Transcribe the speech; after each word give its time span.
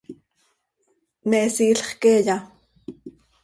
¿Me 1.29 1.39
siilx 1.55 1.89
queeya? 2.01 2.37